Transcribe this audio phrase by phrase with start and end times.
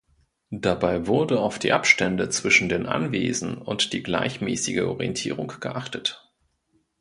[0.55, 6.27] Dabei wurde auf die Abstände zwischen den Anwesen und die gleichmäßige Orientierung geachtet.